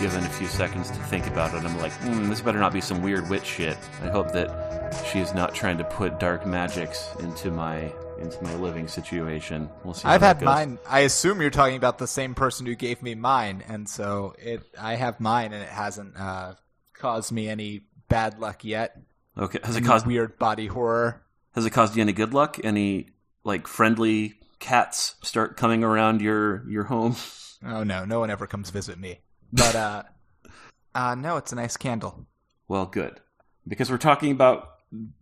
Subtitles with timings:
[0.00, 2.80] Given a few seconds to think about it, I'm like, mm, this better not be
[2.80, 3.78] some weird witch shit.
[4.02, 4.72] I hope that
[5.12, 9.68] she is not trying to put dark magics into my into my living situation.
[9.84, 10.08] We'll see.
[10.08, 10.46] I've had goes.
[10.46, 10.78] mine.
[10.88, 14.62] I assume you're talking about the same person who gave me mine, and so it.
[14.80, 16.54] I have mine, and it hasn't uh,
[16.94, 18.96] caused me any bad luck yet.
[19.36, 21.22] Okay, has it caused weird body horror?
[21.54, 22.58] has it caused you any good luck?
[22.64, 23.08] Any
[23.44, 27.16] like friendly cats start coming around your your home?
[27.64, 29.20] Oh no, no one ever comes visit me.
[29.52, 30.02] But uh,
[30.96, 32.26] uh, no, it's a nice candle.
[32.66, 33.20] Well, good.
[33.68, 34.68] Because we're talking about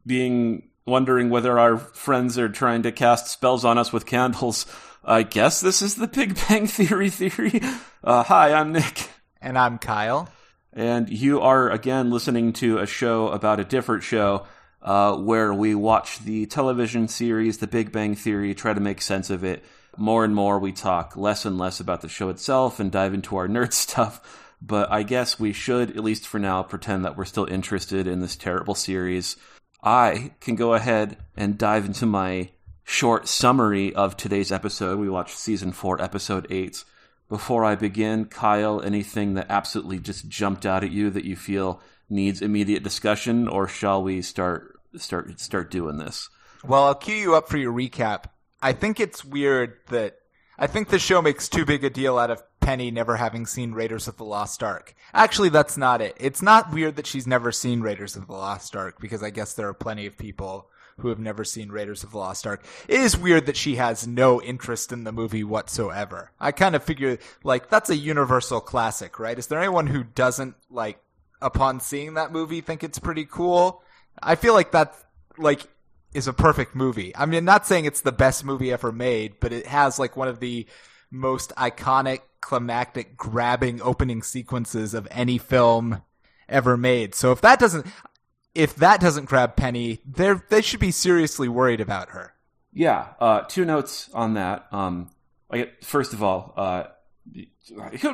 [0.07, 4.65] being wondering whether our friends are trying to cast spells on us with candles.
[5.05, 7.61] I guess this is the Big Bang Theory theory.
[8.03, 9.11] Uh, hi, I'm Nick.
[9.43, 10.27] And I'm Kyle.
[10.73, 14.47] And you are again listening to a show about a different show
[14.83, 19.31] uh, where we watch the television series The Big Bang Theory, try to make sense
[19.31, 19.65] of it.
[19.97, 23.37] More and more, we talk less and less about the show itself and dive into
[23.37, 24.47] our nerd stuff.
[24.63, 28.21] But I guess we should, at least for now, pretend that we're still interested in
[28.21, 29.37] this terrible series.
[29.83, 32.51] I can go ahead and dive into my
[32.85, 34.99] short summary of today's episode.
[34.99, 36.85] We watched season 4, episode 8.
[37.31, 41.81] Before I begin, Kyle, anything that absolutely just jumped out at you that you feel
[42.11, 46.29] needs immediate discussion, or shall we start start start doing this?
[46.65, 48.25] Well, I'll cue you up for your recap.
[48.61, 50.17] I think it's weird that
[50.59, 53.73] I think the show makes too big a deal out of Penny never having seen
[53.73, 54.95] Raiders of the Lost Ark.
[55.15, 56.17] Actually, that's not it.
[56.19, 59.55] It's not weird that she's never seen Raiders of the Lost Ark because I guess
[59.55, 60.69] there are plenty of people
[61.01, 62.65] who have never seen Raiders of the Lost Ark.
[62.89, 66.33] It is weird that she has no interest in the movie whatsoever.
[66.41, 69.39] I kind of figure like that's a universal classic, right?
[69.39, 71.01] Is there anyone who doesn't like
[71.43, 73.83] upon seeing that movie think it's pretty cool?
[74.23, 74.95] I feel like that
[75.39, 75.67] like
[76.15, 77.15] is a perfect movie.
[77.17, 80.29] I mean, not saying it's the best movie ever made, but it has like one
[80.29, 80.67] of the
[81.11, 86.03] most iconic, climactic, grabbing opening sequences of any film
[86.49, 87.15] ever made.
[87.15, 87.87] So if that doesn't,
[88.55, 92.35] if that doesn't grab Penny, they they should be seriously worried about her.
[92.73, 94.67] Yeah, uh, two notes on that.
[94.73, 95.11] Um,
[95.83, 96.85] first of all, uh,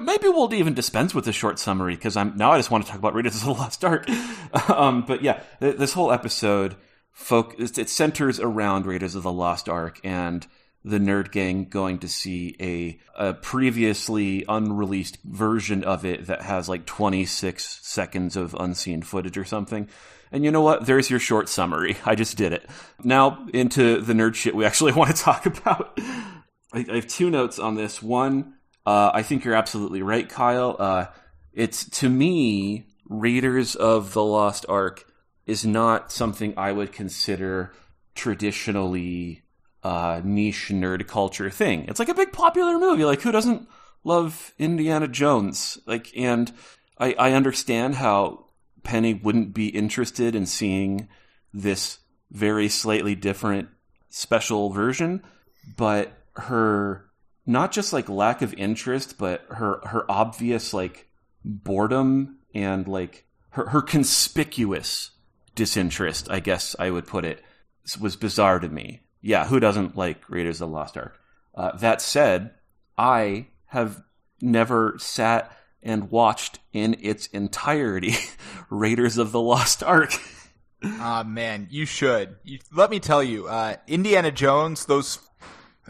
[0.01, 2.91] maybe we'll even dispense with the short summary because I'm now I just want to
[2.91, 4.09] talk about Raiders of the Lost Ark.
[4.69, 6.77] um, but yeah, th- this whole episode
[7.13, 10.47] folk it centers around Raiders of the Lost Ark and
[10.87, 16.69] the nerd gang going to see a, a previously unreleased version of it that has
[16.69, 19.89] like 26 seconds of unseen footage or something.
[20.33, 20.87] And you know what?
[20.87, 21.97] There's your short summary.
[22.05, 22.69] I just did it.
[23.03, 25.99] Now into the nerd shit we actually want to talk about.
[26.73, 28.03] I, have two notes on this.
[28.03, 28.55] One,
[28.85, 30.77] uh, I think you're absolutely right, Kyle.
[30.79, 31.07] Uh,
[31.53, 35.05] it's to me, Raiders of the Lost Ark
[35.47, 37.73] is not something I would consider
[38.15, 39.43] traditionally
[39.83, 41.85] uh, niche nerd culture thing.
[41.89, 43.05] It's like a big popular movie.
[43.05, 43.69] Like who doesn't
[44.03, 45.79] love Indiana Jones?
[45.87, 46.53] Like, and
[46.99, 48.46] I, I understand how
[48.87, 51.09] Penny wouldn't be interested in seeing
[51.53, 51.99] this
[52.31, 53.69] very slightly different
[54.11, 55.25] special version,
[55.77, 57.11] but her
[57.45, 61.09] not just like lack of interest, but her her obvious like
[61.45, 65.11] boredom and like her her conspicuous
[65.57, 67.43] disinterest, I guess I would put it,
[68.01, 69.01] was bizarre to me.
[69.21, 71.19] Yeah, who doesn't like Raiders of the Lost Ark?
[71.57, 72.53] Uh, that said,
[72.97, 74.01] I have
[74.41, 75.51] never sat
[75.87, 78.15] and watched in its entirety
[78.71, 80.13] Raiders of the Lost Ark.
[80.85, 82.37] Ah man, you should.
[82.45, 85.19] You, let me tell you, uh, Indiana Jones, those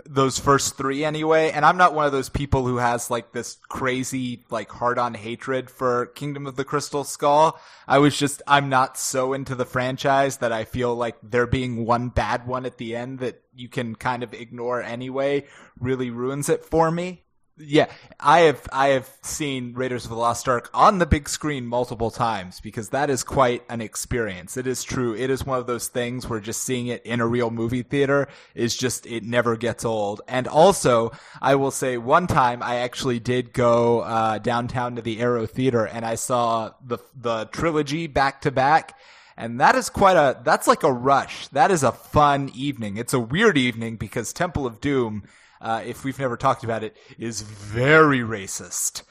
[0.04, 1.50] those first three anyway.
[1.50, 5.14] And I'm not one of those people who has like this crazy like hard on
[5.14, 7.58] hatred for Kingdom of the Crystal Skull.
[7.88, 11.84] I was just I'm not so into the franchise that I feel like there being
[11.84, 15.46] one bad one at the end that you can kind of ignore anyway
[15.80, 17.24] really ruins it for me.
[17.58, 17.86] Yeah,
[18.20, 22.10] I have I have seen Raiders of the Lost Ark on the big screen multiple
[22.10, 24.58] times because that is quite an experience.
[24.58, 25.16] It is true.
[25.16, 28.28] It is one of those things where just seeing it in a real movie theater
[28.54, 30.20] is just it never gets old.
[30.28, 35.20] And also, I will say one time I actually did go uh, downtown to the
[35.20, 38.98] Arrow Theater and I saw the the trilogy back to back.
[39.38, 41.48] And that is quite a, that's like a rush.
[41.48, 42.96] That is a fun evening.
[42.96, 45.24] It's a weird evening because Temple of Doom
[45.60, 49.02] uh, if we've never talked about it, is very racist.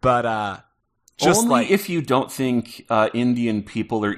[0.00, 0.58] But uh,
[1.16, 4.16] just Only like if you don't think uh, Indian people are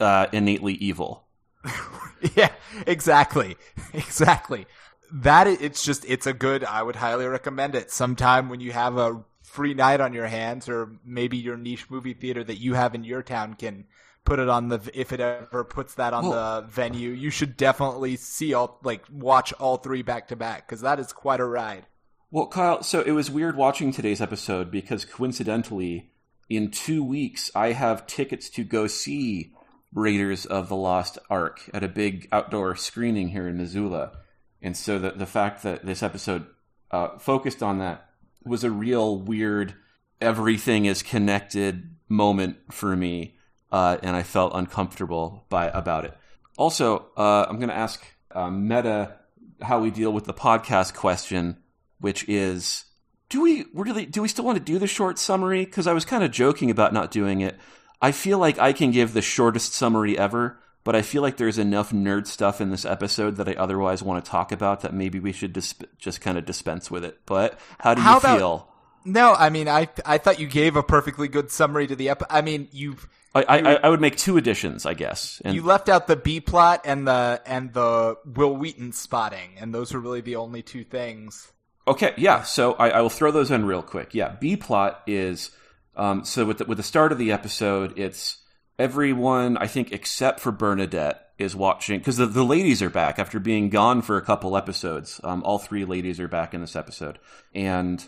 [0.00, 1.24] uh, innately evil.
[2.36, 2.52] yeah,
[2.86, 3.56] exactly,
[3.92, 4.66] exactly.
[5.12, 6.64] That it's just it's a good.
[6.64, 7.90] I would highly recommend it.
[7.90, 12.14] Sometime when you have a free night on your hands, or maybe your niche movie
[12.14, 13.84] theater that you have in your town can
[14.26, 17.56] put it on the if it ever puts that on Well- the venue, you should
[17.56, 21.44] definitely see all like watch all three back to back because that is quite a
[21.46, 21.86] ride.
[22.30, 26.10] Well, Kyle, so it was weird watching today's episode because coincidentally,
[26.50, 29.52] in two weeks, I have tickets to go see
[29.94, 34.12] Raiders of the Lost Ark at a big outdoor screening here in Missoula.
[34.60, 36.46] And so the, the fact that this episode
[36.90, 38.10] uh, focused on that
[38.44, 39.74] was a real weird,
[40.20, 43.35] everything is connected moment for me.
[43.72, 46.14] Uh, and I felt uncomfortable by about it.
[46.56, 49.16] Also, uh, I'm going to ask uh, Meta
[49.62, 51.56] how we deal with the podcast question
[51.98, 52.84] which is
[53.30, 56.04] do we really do we still want to do the short summary because i was
[56.04, 57.56] kind of joking about not doing it
[58.02, 61.56] i feel like i can give the shortest summary ever but i feel like there's
[61.56, 65.18] enough nerd stuff in this episode that i otherwise want to talk about that maybe
[65.18, 68.68] we should disp- just kind of dispense with it but how do you about- feel
[69.06, 72.24] No, I mean I I thought you gave a perfectly good summary to the ep.
[72.28, 72.96] I mean you
[73.42, 76.40] I, I, I would make two additions i guess and you left out the B
[76.40, 80.84] plot and the and the Wil Wheaton spotting, and those were really the only two
[80.84, 81.52] things.
[81.86, 82.42] Okay, yeah.
[82.42, 84.14] So I, I will throw those in real quick.
[84.14, 85.50] Yeah, B plot is
[85.94, 88.38] um, so with the, with the start of the episode, it's
[88.78, 93.38] everyone I think except for Bernadette is watching because the, the ladies are back after
[93.38, 95.20] being gone for a couple episodes.
[95.22, 97.18] Um, all three ladies are back in this episode,
[97.54, 98.04] and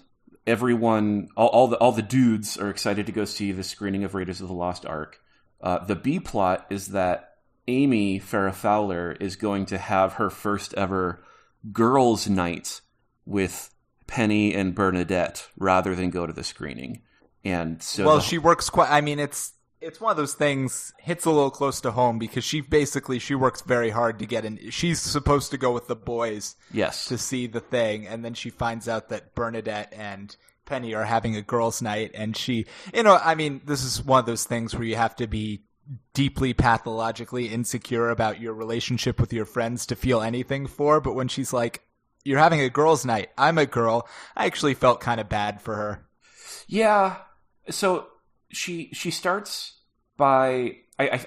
[0.48, 4.14] everyone, all, all the all the dudes are excited to go see the screening of
[4.14, 5.20] Raiders of the Lost Ark.
[5.60, 7.34] Uh, the B plot is that
[7.68, 11.22] Amy Farrah Fowler is going to have her first ever
[11.72, 12.80] girls' night
[13.26, 13.72] with
[14.06, 17.02] Penny and Bernadette rather than go to the screening.
[17.44, 18.90] And so, well, the- she works quite.
[18.90, 22.44] I mean, it's it's one of those things hits a little close to home because
[22.44, 24.70] she basically she works very hard to get in.
[24.70, 28.50] She's supposed to go with the boys yes, to see the thing, and then she
[28.50, 30.34] finds out that Bernadette and
[30.64, 34.20] Penny are having a girls' night, and she, you know, I mean, this is one
[34.20, 35.62] of those things where you have to be
[36.12, 41.00] deeply pathologically insecure about your relationship with your friends to feel anything for.
[41.00, 41.82] But when she's like,
[42.24, 44.06] "You're having a girls' night," I'm a girl.
[44.36, 46.06] I actually felt kind of bad for her.
[46.66, 47.16] yeah.
[47.70, 48.08] So
[48.50, 49.74] she she starts
[50.16, 51.20] by I, I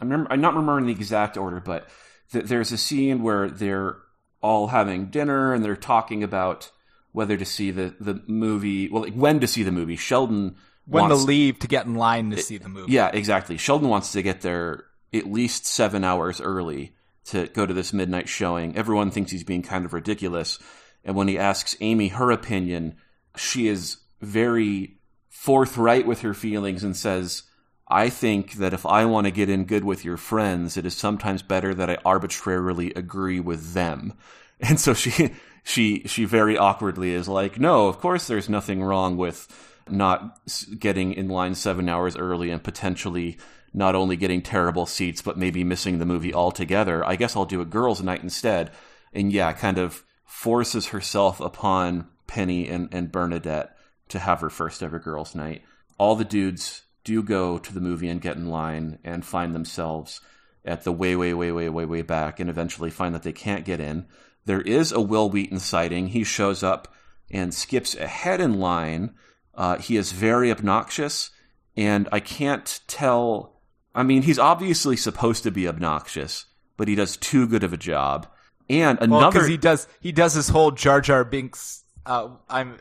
[0.00, 1.88] I remember I'm not remembering the exact order, but
[2.32, 3.96] th- there's a scene where they're
[4.42, 6.70] all having dinner and they're talking about
[7.12, 8.88] whether to see the the movie.
[8.88, 9.96] Well, like when to see the movie.
[9.96, 10.56] Sheldon
[10.86, 12.92] When wants to leave to get in line to see the movie.
[12.92, 13.56] Yeah, exactly.
[13.56, 16.94] Sheldon wants to get there at least seven hours early
[17.26, 18.76] to go to this midnight showing.
[18.76, 20.58] Everyone thinks he's being kind of ridiculous.
[21.04, 22.96] And when he asks Amy her opinion,
[23.36, 24.99] she is very
[25.40, 27.44] forthright with her feelings and says,
[27.88, 30.94] I think that if I want to get in good with your friends, it is
[30.94, 34.12] sometimes better that I arbitrarily agree with them.
[34.62, 35.32] And so she
[35.64, 39.48] she she very awkwardly is like, "No, of course there's nothing wrong with
[39.88, 40.38] not
[40.78, 43.38] getting in line 7 hours early and potentially
[43.72, 47.02] not only getting terrible seats but maybe missing the movie altogether.
[47.06, 48.70] I guess I'll do a girls night instead."
[49.14, 53.74] And yeah, kind of forces herself upon Penny and, and Bernadette
[54.10, 55.62] to have her first ever girls' night.
[55.98, 60.20] All the dudes do go to the movie and get in line and find themselves
[60.64, 63.64] at the way, way, way, way, way, way back and eventually find that they can't
[63.64, 64.06] get in.
[64.44, 66.08] There is a Wil Wheaton sighting.
[66.08, 66.94] He shows up
[67.30, 69.14] and skips ahead in line.
[69.54, 71.30] Uh, he is very obnoxious,
[71.76, 73.60] and I can't tell.
[73.94, 76.46] I mean, he's obviously supposed to be obnoxious,
[76.76, 78.26] but he does too good of a job.
[78.68, 81.84] And another, because he does he does his whole Jar Jar Binks.
[82.06, 82.78] Uh, I'm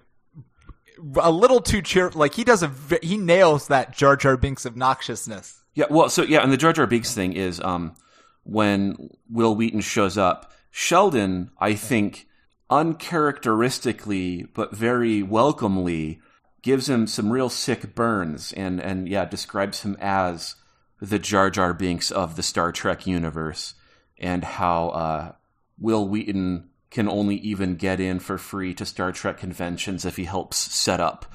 [1.21, 2.09] a little too cheer.
[2.11, 5.57] Like he does a he nails that Jar Jar Binks obnoxiousness.
[5.75, 7.95] Yeah, well, so yeah, and the Jar Jar Binks thing is um,
[8.43, 12.27] when Wil Wheaton shows up, Sheldon, I think,
[12.69, 16.19] uncharacteristically but very welcomely,
[16.61, 20.55] gives him some real sick burns, and and yeah, describes him as
[21.01, 23.75] the Jar Jar Binks of the Star Trek universe,
[24.17, 25.31] and how uh,
[25.77, 30.25] Wil Wheaton can only even get in for free to Star Trek conventions if he
[30.25, 31.25] helps set up.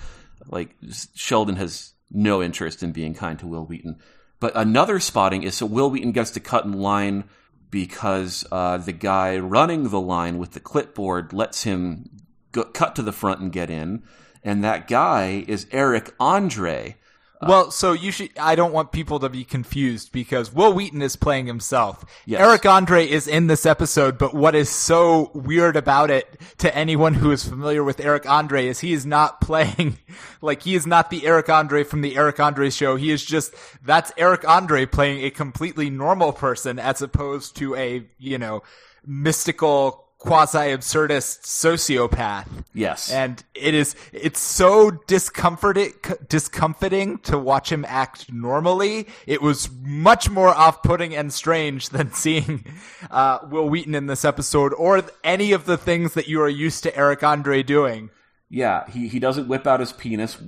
[0.47, 0.75] Like
[1.15, 3.99] Sheldon has no interest in being kind to Wil Wheaton.
[4.41, 7.25] But another spotting is so Wil Wheaton gets to cut in line
[7.71, 12.11] because uh, the guy running the line with the clipboard lets him
[12.53, 14.03] go, cut to the front and get in.
[14.43, 16.97] And that guy is Eric Andre.
[17.45, 18.31] Uh, well, so you should.
[18.39, 22.05] I don't want people to be confused because Wil Wheaton is playing himself.
[22.27, 22.41] Yes.
[22.41, 27.15] Eric Andre is in this episode, but what is so weird about it to anyone
[27.15, 29.99] who is familiar with Eric Andre is he is not playing
[30.41, 32.97] like he is not the Eric Andre from the Eric Andre show.
[32.97, 38.05] He is just that's Eric Andre playing a completely normal person as opposed to a
[38.19, 38.63] you know
[39.07, 42.47] mystical quasi absurdist sociopath.
[42.73, 43.11] Yes.
[43.13, 45.93] And it is it's so discomforting
[46.29, 49.07] discomforting to watch him act normally.
[49.27, 52.65] It was much more off-putting and strange than seeing
[53.11, 56.83] uh, Wil Wheaton in this episode or any of the things that you are used
[56.85, 58.11] to Eric Andre doing.
[58.49, 60.39] Yeah, he, he doesn't whip out his penis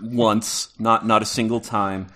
[0.00, 2.08] once, not not a single time.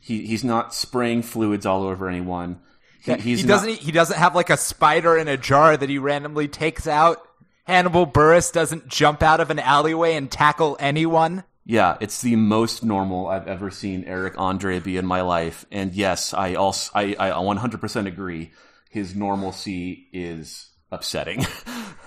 [0.00, 2.60] He he's not spraying fluids all over anyone.
[3.06, 5.88] He, he's he not- doesn't he doesn't have like a spider in a jar that
[5.88, 7.22] he randomly takes out.
[7.64, 11.42] Hannibal Buress doesn't jump out of an alleyway and tackle anyone.
[11.64, 15.66] Yeah, it's the most normal I've ever seen Eric Andre be in my life.
[15.72, 18.52] And yes, I also I, I 100% agree.
[18.88, 21.44] His normalcy is upsetting.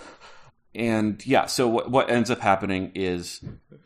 [0.75, 3.41] and yeah, so what what ends up happening is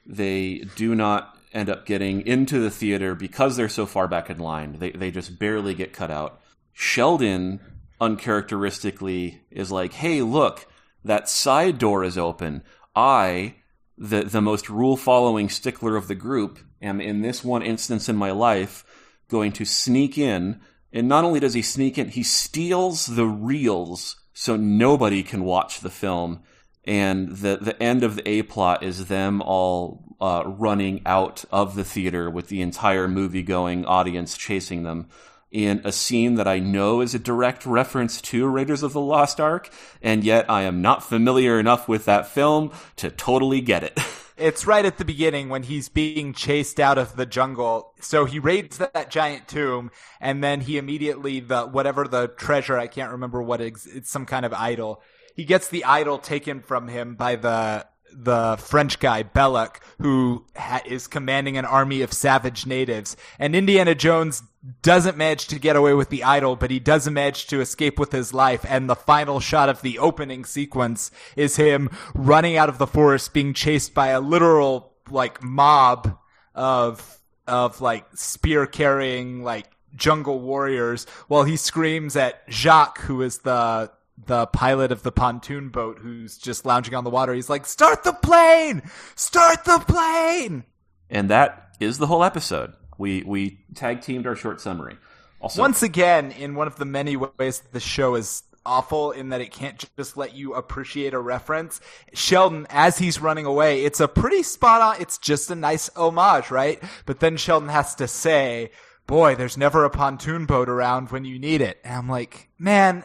[0.05, 4.37] they do not end up getting into the theater because they're so far back in
[4.37, 4.77] line.
[4.77, 6.39] They they just barely get cut out.
[6.73, 7.59] Sheldon
[8.01, 10.67] uncharacteristically is like, "Hey, look,
[11.05, 12.63] that side door is open.
[12.95, 13.55] I,
[13.97, 18.15] the the most rule following stickler of the group, am in this one instance in
[18.15, 18.85] my life
[19.29, 20.59] going to sneak in.
[20.91, 25.79] And not only does he sneak in, he steals the reels so nobody can watch
[25.79, 26.41] the film.
[26.85, 31.75] And the the end of the A plot is them all uh, running out of
[31.75, 35.07] the theater with the entire movie going audience chasing them
[35.53, 39.39] in a scene that I know is a direct reference to Raiders of the Lost
[39.39, 39.69] Ark,
[40.01, 43.97] and yet I am not familiar enough with that film to totally get it.
[44.35, 47.93] It's right at the beginning when he's being chased out of the jungle.
[48.01, 52.87] So he raids that giant tomb, and then he immediately the whatever the treasure I
[52.87, 55.03] can't remember what it is, it's some kind of idol.
[55.35, 60.81] He gets the idol taken from him by the the French guy Belloq, who ha-
[60.85, 63.15] is commanding an army of savage natives.
[63.39, 64.43] And Indiana Jones
[64.81, 68.11] doesn't manage to get away with the idol, but he does manage to escape with
[68.11, 68.65] his life.
[68.67, 73.33] And the final shot of the opening sequence is him running out of the forest,
[73.33, 76.17] being chased by a literal like mob
[76.55, 79.65] of of like spear carrying like
[79.95, 85.69] jungle warriors, while he screams at Jock, who is the the pilot of the pontoon
[85.69, 87.33] boat who's just lounging on the water.
[87.33, 88.81] He's like, "Start the plane!
[89.15, 90.63] Start the plane!"
[91.09, 92.73] and that is the whole episode.
[92.97, 94.97] We we tag teamed our short summary.
[95.41, 99.41] Also, Once again, in one of the many ways the show is awful in that
[99.41, 101.81] it can't just let you appreciate a reference.
[102.13, 105.01] Sheldon, as he's running away, it's a pretty spot on.
[105.01, 106.81] It's just a nice homage, right?
[107.05, 108.71] But then Sheldon has to say,
[109.05, 113.03] "Boy, there's never a pontoon boat around when you need it." And I'm like, man,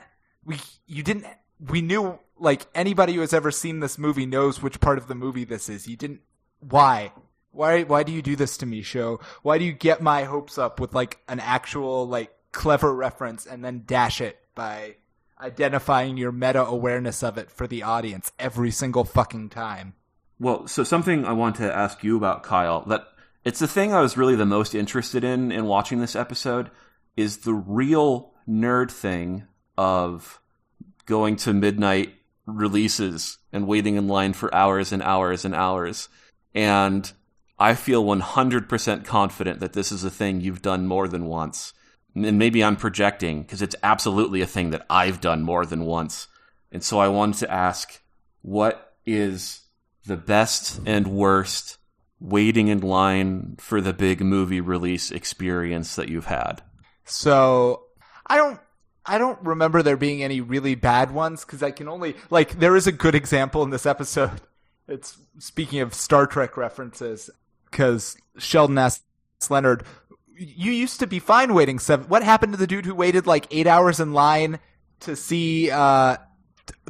[0.48, 1.26] we you didn't.
[1.60, 5.14] We knew like anybody who has ever seen this movie knows which part of the
[5.14, 5.86] movie this is.
[5.86, 6.22] You didn't.
[6.60, 7.12] Why?
[7.52, 9.20] Why why do you do this to me, show?
[9.42, 13.64] Why do you get my hopes up with like an actual like clever reference and
[13.64, 14.96] then dash it by
[15.40, 19.94] identifying your meta awareness of it for the audience every single fucking time?
[20.40, 22.84] well, so something I want to ask you about, Kyle.
[22.86, 23.06] That
[23.44, 26.70] it's the thing I was really the most interested in in watching this episode
[27.16, 29.44] is the real nerd thing
[29.78, 30.40] of
[31.06, 32.12] going to midnight
[32.46, 36.08] releases and waiting in line for hours and hours and hours.
[36.52, 37.10] And
[37.58, 41.72] I feel 100% confident that this is a thing you've done more than once.
[42.14, 46.26] And maybe I'm projecting because it's absolutely a thing that I've done more than once.
[46.72, 48.02] And so I wanted to ask
[48.42, 49.60] what is
[50.06, 51.78] the best and worst
[52.18, 56.62] waiting in line for the big movie release experience that you've had?
[57.04, 57.84] So
[58.26, 58.60] I don't
[59.08, 62.76] I don't remember there being any really bad ones because I can only like there
[62.76, 64.30] is a good example in this episode.
[64.90, 67.28] It's speaking of Star Trek references
[67.70, 69.04] because Sheldon asks
[69.50, 69.84] Leonard,
[70.34, 72.08] "You used to be fine waiting seven.
[72.08, 74.60] What happened to the dude who waited like eight hours in line
[75.00, 76.16] to see uh,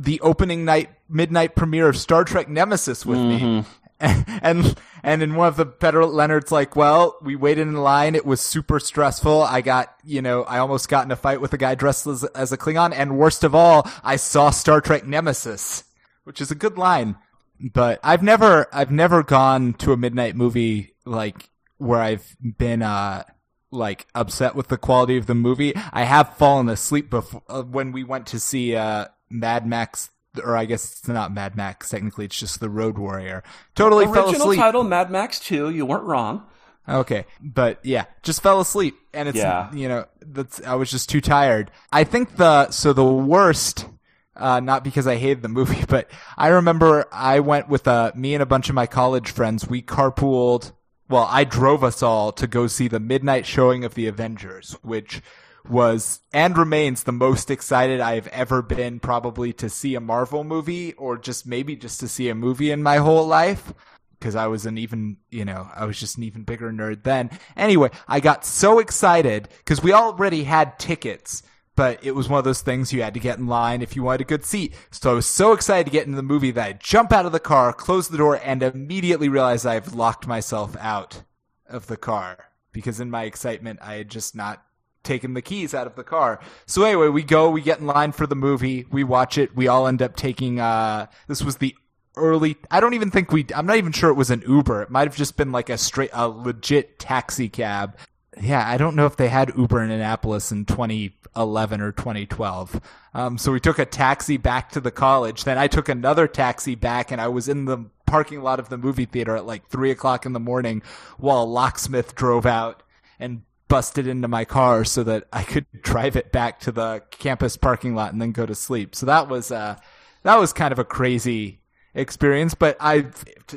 [0.00, 3.64] the opening night midnight premiere of Star Trek Nemesis with me?"
[4.00, 8.14] and and in one of the better Leonard's like, well, we waited in line.
[8.14, 9.42] It was super stressful.
[9.42, 12.24] I got, you know, I almost got in a fight with a guy dressed as,
[12.24, 12.92] as a Klingon.
[12.94, 15.84] And worst of all, I saw Star Trek Nemesis,
[16.24, 17.16] which is a good line.
[17.60, 23.24] But I've never, I've never gone to a midnight movie like where I've been, uh,
[23.70, 25.74] like upset with the quality of the movie.
[25.92, 30.56] I have fallen asleep before uh, when we went to see, uh, Mad Max or
[30.56, 31.90] I guess it's not Mad Max.
[31.90, 33.42] Technically, it's just the Road Warrior.
[33.74, 34.60] Totally fell Original asleep.
[34.60, 36.44] title Mad Max 2, you weren't wrong.
[36.88, 39.70] Okay, but yeah, just fell asleep, and it's Yeah.
[39.74, 41.70] you know that's I was just too tired.
[41.92, 43.86] I think the so the worst.
[44.34, 48.34] Uh, not because I hated the movie, but I remember I went with uh, me
[48.34, 49.68] and a bunch of my college friends.
[49.68, 50.70] We carpooled.
[51.10, 55.20] Well, I drove us all to go see the midnight showing of the Avengers, which
[55.68, 60.92] was and remains the most excited I've ever been probably to see a Marvel movie
[60.94, 63.72] or just maybe just to see a movie in my whole life
[64.18, 67.30] because I was an even, you know, I was just an even bigger nerd then.
[67.56, 71.42] Anyway, I got so excited because we already had tickets,
[71.76, 74.02] but it was one of those things you had to get in line if you
[74.02, 74.74] wanted a good seat.
[74.90, 77.32] So I was so excited to get into the movie that I jump out of
[77.32, 81.22] the car, close the door, and immediately realize I've locked myself out
[81.68, 84.64] of the car because in my excitement, I had just not
[85.08, 86.38] taken the keys out of the car.
[86.66, 89.66] So anyway, we go, we get in line for the movie, we watch it, we
[89.66, 91.74] all end up taking, uh, this was the
[92.14, 94.82] early, I don't even think we, I'm not even sure it was an Uber.
[94.82, 97.96] It might have just been like a straight, a legit taxi cab.
[98.40, 102.80] Yeah, I don't know if they had Uber in Annapolis in 2011 or 2012.
[103.14, 105.42] Um, so we took a taxi back to the college.
[105.42, 108.78] Then I took another taxi back and I was in the parking lot of the
[108.78, 110.82] movie theater at like three o'clock in the morning
[111.16, 112.82] while locksmith drove out
[113.18, 117.56] and busted into my car so that I could drive it back to the campus
[117.56, 118.94] parking lot and then go to sleep.
[118.94, 119.76] So that was, uh,
[120.22, 121.60] that was kind of a crazy
[121.94, 123.06] experience, but I,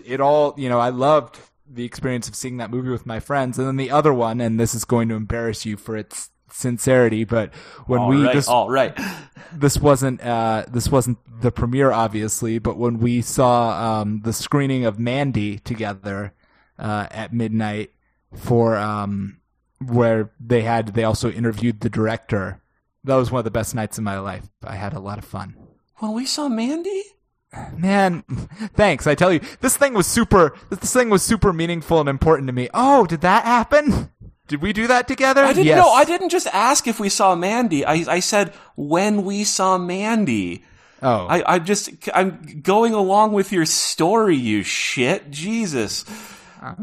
[0.06, 1.40] it all, you know, I loved
[1.74, 3.58] the experience of seeing that movie with my friends.
[3.58, 7.24] And then the other one, and this is going to embarrass you for its sincerity,
[7.24, 7.54] but
[7.86, 8.98] when all we right, this, all right.
[9.54, 14.86] this wasn't uh, this wasn't the premiere, obviously, but when we saw um, the screening
[14.86, 16.34] of Mandy together
[16.78, 17.92] uh, at midnight
[18.36, 19.38] for um,
[19.86, 22.62] where they had they also interviewed the director.
[23.04, 24.48] That was one of the best nights of my life.
[24.64, 25.56] I had a lot of fun.
[25.96, 27.04] When we saw Mandy,
[27.76, 28.22] Man,
[28.76, 29.08] thanks.
[29.08, 30.56] I tell you, this thing was super.
[30.70, 32.70] This thing was super meaningful and important to me.
[32.74, 34.10] Oh, did that happen?
[34.48, 35.44] Did we do that together?
[35.44, 35.78] I didn't yes.
[35.78, 35.92] know.
[35.92, 37.86] I didn't just ask if we saw Mandy.
[37.86, 40.64] I I said when we saw Mandy.
[41.02, 44.38] Oh, I I just I'm going along with your story.
[44.38, 46.06] You shit, Jesus.
[46.62, 46.76] Uh,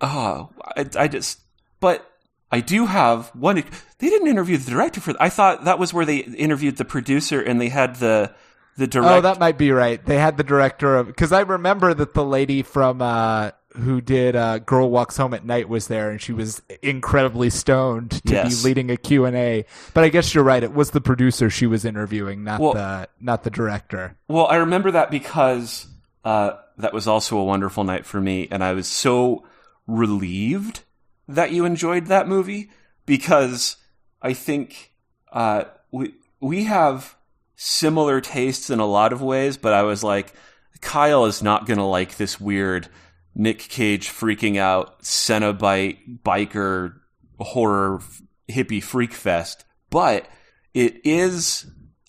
[0.00, 1.40] oh, I, I just.
[1.80, 2.07] But
[2.50, 3.56] I do have one.
[3.98, 5.14] They didn't interview the director for.
[5.20, 8.32] I thought that was where they interviewed the producer and they had the
[8.76, 9.14] the director.
[9.16, 10.04] Oh, that might be right.
[10.04, 14.34] They had the director of because I remember that the lady from uh, who did
[14.34, 18.62] uh, Girl Walks Home at Night was there, and she was incredibly stoned to Yes.
[18.62, 19.64] be leading a Q and A.
[19.92, 20.62] But I guess you're right.
[20.62, 24.16] It was the producer she was interviewing, not Well- the not the director.
[24.26, 25.86] Well, I remember that because
[26.24, 29.44] uh, that was also a wonderful night for me, and I was so
[29.86, 30.84] relieved
[31.28, 32.70] that you enjoyed that movie
[33.06, 33.76] because
[34.20, 34.92] I think
[35.32, 37.16] uh, we we have
[37.56, 40.32] similar tastes in a lot of ways, but I was like,
[40.80, 42.88] Kyle is not gonna like this weird
[43.34, 46.94] Nick Cage freaking out Cenobite biker
[47.38, 48.00] horror
[48.48, 50.26] hippie freak fest, but
[50.74, 51.66] it is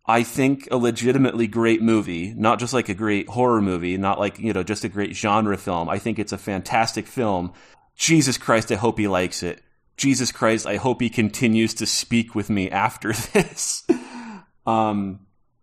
[0.10, 4.40] I think a legitimately great movie, not just like a great horror movie, not like,
[4.40, 5.88] you know, just a great genre film.
[5.88, 7.54] I think it's a fantastic film.
[8.00, 9.62] Jesus Christ, I hope he likes it.
[9.98, 13.86] Jesus Christ, I hope he continues to speak with me after this.
[14.66, 15.20] um,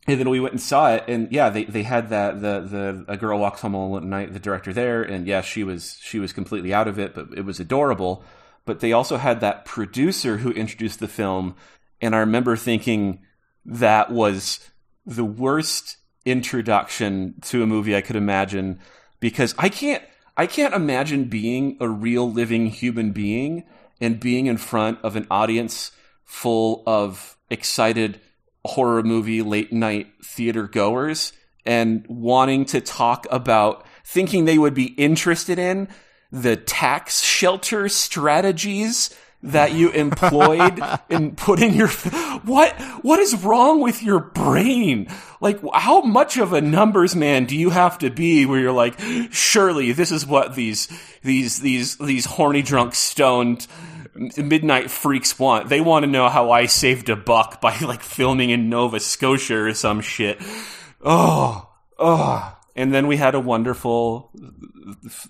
[0.06, 3.04] and then we went and saw it, and yeah, they, they had that the the
[3.08, 6.20] a girl walks home alone at night, the director there, and yeah, she was she
[6.20, 8.22] was completely out of it, but it was adorable.
[8.66, 11.56] But they also had that producer who introduced the film,
[12.00, 13.22] and I remember thinking
[13.64, 14.60] that was
[15.06, 18.78] the worst introduction to a movie I could imagine
[19.18, 20.04] because I can't
[20.36, 23.64] I can't imagine being a real living human being
[24.00, 25.92] and being in front of an audience
[26.24, 28.20] full of excited
[28.64, 31.32] horror movie late night theater goers
[31.64, 35.88] and wanting to talk about thinking they would be interested in
[36.30, 44.02] the tax shelter strategies that you employed in putting your what what is wrong with
[44.02, 45.08] your brain?
[45.40, 48.98] Like how much of a numbers man do you have to be where you're like
[49.30, 50.88] surely this is what these
[51.22, 53.66] these these these horny drunk stoned
[54.36, 55.68] midnight freaks want.
[55.68, 59.64] They want to know how i saved a buck by like filming in nova scotia
[59.64, 60.40] or some shit.
[61.02, 61.68] Oh
[61.98, 62.52] oh.
[62.74, 64.30] And then we had a wonderful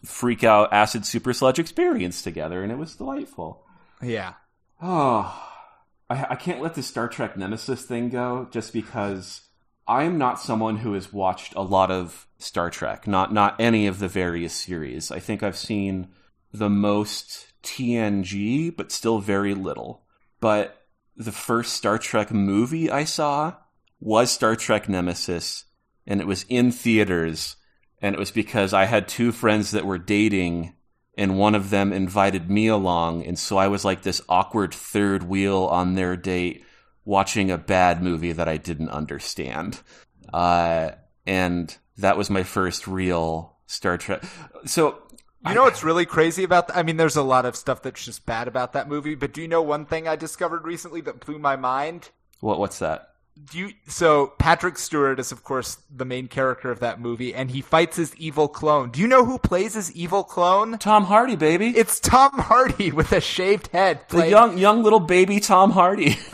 [0.04, 3.65] freak out acid super sludge experience together and it was delightful
[4.02, 4.34] Yeah.
[4.80, 5.42] Oh,
[6.10, 9.42] I, I can't let the Star Trek Nemesis thing go just because
[9.88, 13.98] I'm not someone who has watched a lot of Star Trek, not not any of
[13.98, 15.10] the various series.
[15.10, 16.08] I think I've seen
[16.52, 20.04] the most TNG, but still very little.
[20.40, 23.54] But the first Star Trek movie I saw
[24.00, 25.64] was Star Trek Nemesis,
[26.06, 27.56] and it was in theaters,
[28.02, 30.74] and it was because I had two friends that were dating
[31.16, 35.22] and one of them invited me along and so i was like this awkward third
[35.22, 36.64] wheel on their date
[37.04, 39.80] watching a bad movie that i didn't understand
[40.32, 40.90] uh,
[41.26, 44.22] and that was my first real star trek
[44.64, 44.98] so
[45.46, 46.76] You know what's really crazy about that?
[46.76, 49.40] I mean, there's a lot of stuff that's just bad about that movie, but do
[49.40, 52.10] you know one thing I discovered recently that blew my mind?
[52.40, 53.10] What what's that?
[53.50, 57.50] Do you so Patrick Stewart is of course the main character of that movie and
[57.50, 58.90] he fights his evil clone.
[58.90, 60.78] Do you know who plays his evil clone?
[60.78, 61.68] Tom Hardy, baby.
[61.68, 66.18] It's Tom Hardy with a shaved head the young young little baby Tom Hardy.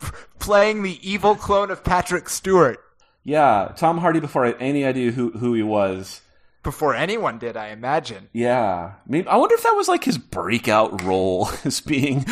[0.38, 2.80] playing the evil clone of Patrick Stewart
[3.24, 6.20] yeah, Tom Hardy before I had any idea who who he was.
[6.62, 8.28] before anyone did, I imagine.
[8.32, 12.24] Yeah, maybe I wonder if that was like his breakout role as being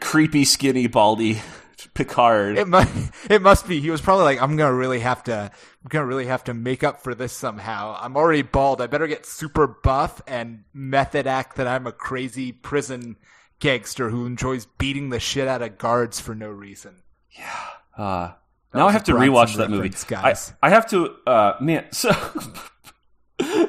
[0.00, 1.40] creepy, skinny, baldy
[1.94, 2.58] Picard.
[2.58, 3.80] It must it must be.
[3.80, 5.50] He was probably like, I'm gonna really have to
[5.82, 7.96] I'm gonna really have to make up for this somehow.
[8.00, 8.80] I'm already bald.
[8.80, 13.16] I better get super buff and method act that I'm a crazy prison
[13.60, 17.02] gangster who enjoys beating the shit out of guards for no reason.
[17.30, 17.66] Yeah.
[17.96, 18.32] Uh,
[18.74, 19.90] now I have to rewatch that movie.
[20.08, 20.52] guys.
[20.62, 21.86] I, I have to, uh, man.
[21.92, 22.10] So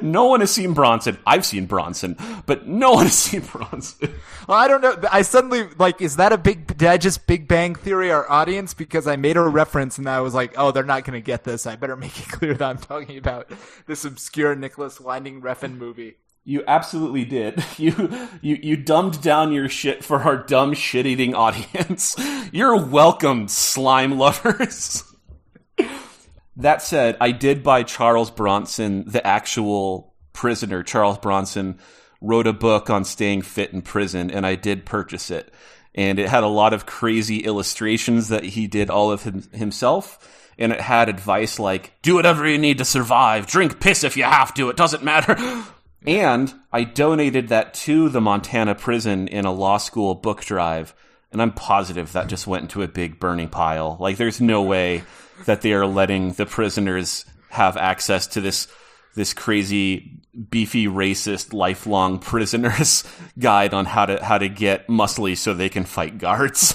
[0.02, 1.18] no one has seen Bronson.
[1.26, 4.14] I've seen Bronson, but no one has seen Bronson.
[4.48, 4.96] Well, I don't know.
[5.10, 6.66] I suddenly like, is that a big?
[6.76, 10.20] Did I just Big Bang Theory our audience because I made a reference and I
[10.20, 11.66] was like, oh, they're not going to get this.
[11.66, 13.50] I better make it clear that I'm talking about
[13.86, 16.16] this obscure Nicolas Winding Refn movie.
[16.44, 17.62] You absolutely did.
[17.78, 22.16] You you you dumbed down your shit for our dumb shit eating audience.
[22.52, 25.04] You're welcome, slime lovers.
[26.56, 30.82] That said, I did buy Charles Bronson, the actual prisoner.
[30.82, 31.78] Charles Bronson
[32.20, 35.52] wrote a book on staying fit in prison, and I did purchase it.
[35.94, 40.50] And it had a lot of crazy illustrations that he did all of him, himself.
[40.58, 44.24] And it had advice like, do whatever you need to survive, drink piss if you
[44.24, 45.36] have to, it doesn't matter.
[46.04, 50.96] And I donated that to the Montana prison in a law school book drive.
[51.30, 53.96] And I'm positive that just went into a big burning pile.
[54.00, 55.04] Like, there's no way
[55.46, 58.68] that they are letting the prisoners have access to this
[59.14, 63.04] this crazy beefy racist lifelong prisoners
[63.38, 66.74] guide on how to how to get muscly so they can fight guards.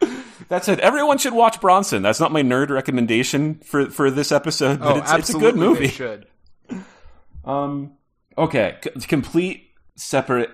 [0.48, 0.80] That's it.
[0.80, 2.02] Everyone should watch Bronson.
[2.02, 5.56] That's not my nerd recommendation for for this episode, but Oh, it's, it's a good
[5.56, 5.88] movie.
[5.88, 6.26] should.
[7.44, 7.92] Um,
[8.36, 10.50] okay, C- complete separate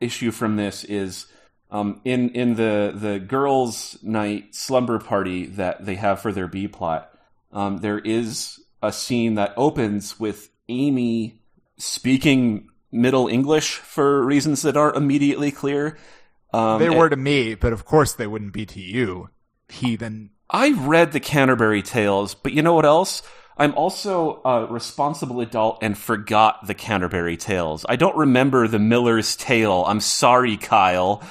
[0.00, 1.26] issue from this is
[1.72, 6.68] um, in in the the girls' night slumber party that they have for their B
[6.68, 7.10] plot.
[7.50, 11.40] Um, there is a scene that opens with Amy
[11.78, 15.98] speaking Middle English for reasons that aren't immediately clear.
[16.52, 19.30] Um, They were to me, but of course they wouldn't be to you,
[19.68, 20.30] heathen.
[20.50, 23.22] I read the Canterbury Tales, but you know what else?
[23.56, 27.86] I'm also a responsible adult and forgot the Canterbury Tales.
[27.88, 29.84] I don't remember the Miller's Tale.
[29.86, 31.22] I'm sorry, Kyle.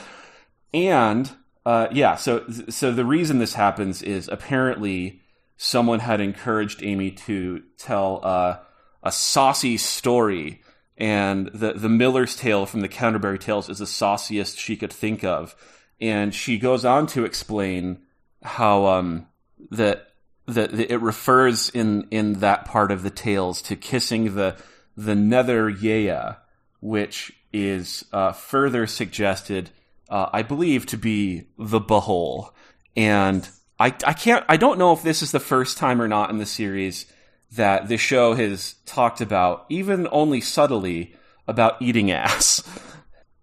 [0.74, 1.30] And
[1.66, 5.22] uh, yeah, so so the reason this happens is apparently
[5.58, 8.58] someone had encouraged Amy to tell uh,
[9.04, 10.62] a saucy story,
[10.98, 15.24] and the the Miller's Tale from the Canterbury Tales is the sauciest she could think
[15.24, 15.56] of.
[16.00, 18.00] And she goes on to explain
[18.42, 19.28] how um
[19.70, 20.08] that
[20.48, 24.56] that it refers in in that part of the tales to kissing the
[24.98, 26.12] the nether ye,
[26.80, 29.70] which is uh, further suggested,
[30.12, 32.52] uh, I believe, to be the behole.
[32.96, 36.30] And I I can't I don't know if this is the first time or not
[36.30, 37.12] in the series
[37.54, 41.16] that the show has talked about, even only subtly,
[41.48, 42.62] about eating ass.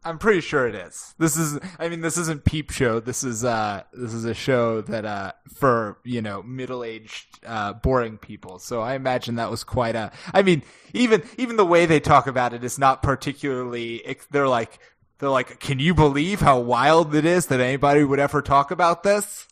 [0.05, 1.15] I'm pretty sure it is.
[1.19, 3.01] This is I mean this isn't peep show.
[3.01, 8.19] This is uh this is a show that uh for, you know, middle-aged uh boring
[8.19, 8.59] people.
[8.59, 12.27] So I imagine that was quite a I mean, even even the way they talk
[12.27, 14.79] about it is not particularly they're like
[15.19, 19.03] they're like, "Can you believe how wild it is that anybody would ever talk about
[19.03, 19.47] this?"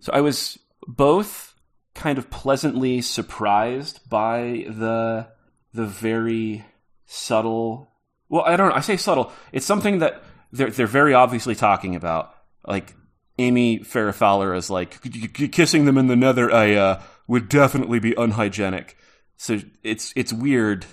[0.00, 1.54] So I was both
[1.94, 5.28] kind of pleasantly surprised by the
[5.72, 6.64] the very
[7.06, 7.90] subtle.
[8.28, 8.74] Well, I don't know.
[8.74, 9.32] I say subtle.
[9.52, 12.34] It's something that they're they're very obviously talking about.
[12.66, 12.94] Like
[13.38, 16.52] Amy Farrah Fowler is like "K- k- kissing them in the nether.
[16.52, 18.96] I uh, would definitely be unhygienic.
[19.36, 20.86] So it's it's weird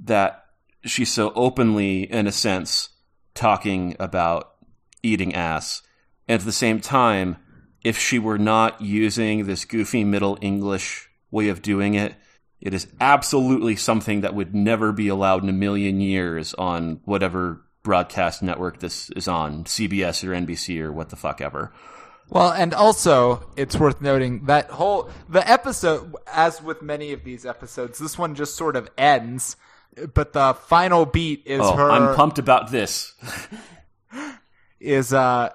[0.00, 0.44] that
[0.84, 2.88] she's so openly, in a sense,
[3.34, 4.54] talking about
[5.02, 5.82] eating ass,
[6.28, 7.36] and at the same time,
[7.84, 12.14] if she were not using this goofy Middle English way of doing it,
[12.60, 17.60] it is absolutely something that would never be allowed in a million years on whatever
[17.82, 21.72] broadcast network this is on, CBS or NBC or what the fuck ever.
[22.28, 27.44] Well, and also it's worth noting that whole the episode, as with many of these
[27.44, 29.56] episodes, this one just sort of ends,
[30.14, 33.14] but the final beat is Oh, her I'm pumped about this.
[34.80, 35.50] is uh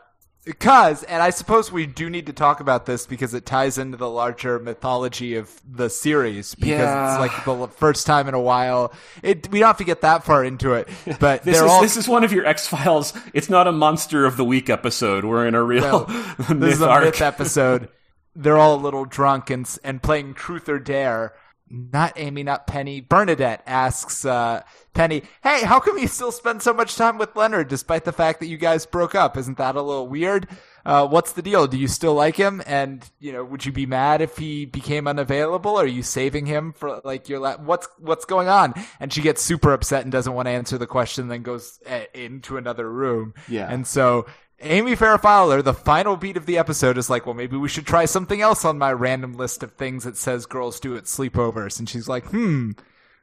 [0.46, 3.98] Because, and I suppose we do need to talk about this because it ties into
[3.98, 6.56] the larger mythology of the series.
[6.56, 7.12] Because Yeah.
[7.12, 8.94] it's like the first time in a while.
[9.24, 10.88] It we don't have to get that far into it,
[11.20, 13.14] but This is all this is one of your X Files.
[13.34, 15.26] It's not a monster of the week episode.
[15.26, 16.06] We're in a real
[16.38, 17.04] This myth is a arc.
[17.04, 17.90] myth episode.
[18.36, 21.34] They're all a little drunk and and playing truth or dare.
[21.70, 23.02] Not aiming not Penny.
[23.02, 24.62] Bernadette asks uh,
[24.94, 28.40] Penny, "Hey, how come you still spend so much time with Leonard despite the fact
[28.40, 29.36] that you guys broke up?
[29.38, 30.48] Isn't that a little weird?
[30.86, 31.68] Uh, what's the deal?
[31.68, 32.64] Do you still like him?
[32.66, 35.76] And you know, would you be mad if he became unavailable?
[35.76, 39.42] Are you saving him for like your la- what's what's going on?" And she gets
[39.42, 41.28] super upset and doesn't want to answer the question.
[41.28, 43.34] Then goes uh, into another room.
[43.50, 43.68] Yeah.
[43.70, 44.26] and so
[44.60, 47.86] Amy Farrah Fowler, the final beat of the episode, is like, well, maybe we should
[47.86, 51.78] try something else on my random list of things that says girls do at sleepovers.
[51.78, 52.72] And she's like, hmm,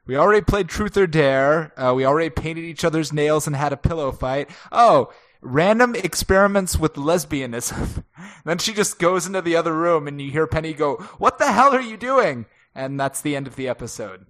[0.05, 1.73] we already played Truth or Dare.
[1.77, 4.49] Uh, we already painted each other's nails and had a pillow fight.
[4.71, 8.05] Oh, random experiments with lesbianism.
[8.45, 11.51] then she just goes into the other room and you hear Penny go, what the
[11.51, 12.45] hell are you doing?
[12.73, 14.25] And that's the end of the episode.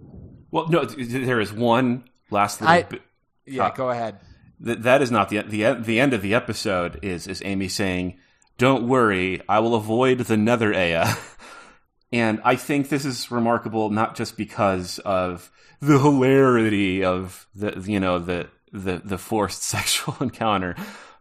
[0.50, 3.02] Well, no, there is one last little I- bit.
[3.46, 4.18] Yeah, Uh, go ahead.
[4.64, 7.00] Th- that is not the the the end of the episode.
[7.02, 8.18] Is is Amy saying,
[8.58, 11.04] "Don't worry, I will avoid the Nether Ye."
[12.12, 18.00] and I think this is remarkable, not just because of the hilarity of the you
[18.00, 20.76] know the the the forced sexual encounter,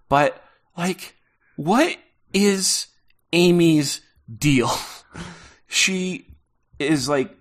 [0.08, 0.42] but
[0.76, 1.16] like,
[1.56, 1.96] what
[2.32, 2.86] is
[3.32, 4.00] Amy's
[4.38, 4.70] deal?
[5.66, 6.26] she
[6.78, 7.36] is like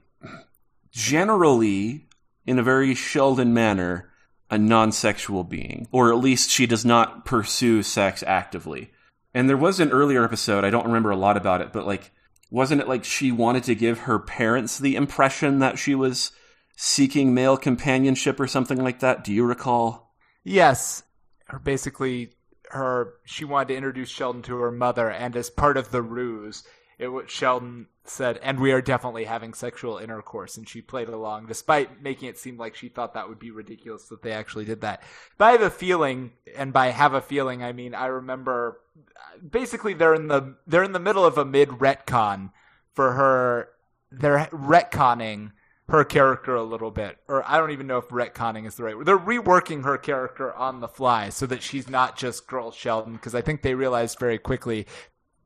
[0.91, 2.08] generally
[2.45, 4.10] in a very Sheldon manner
[4.49, 8.91] a non-sexual being, or at least she does not pursue sex actively.
[9.34, 12.12] And there was an earlier episode, I don't remember a lot about it, but like,
[12.51, 16.32] wasn't it like she wanted to give her parents the impression that she was
[16.75, 19.23] seeking male companionship or something like that?
[19.23, 20.13] Do you recall?
[20.43, 21.03] Yes,
[21.47, 22.34] her basically
[22.69, 26.63] her she wanted to introduce Sheldon to her mother, and as part of the ruse,
[26.99, 31.47] it was Sheldon said, "And we are definitely having sexual intercourse," and she played along,
[31.47, 34.82] despite making it seem like she thought that would be ridiculous that they actually did
[34.82, 35.01] that.
[35.38, 38.82] But I have a feeling, and by have a feeling, I mean I remember
[39.47, 42.51] basically they're in the they're in the middle of a mid retcon
[42.93, 43.69] for her.
[44.12, 45.53] They're retconning
[45.89, 48.95] her character a little bit, or I don't even know if retconning is the right
[48.95, 49.06] word.
[49.06, 53.36] They're reworking her character on the fly so that she's not just girl Sheldon, because
[53.36, 54.88] I think they realized very quickly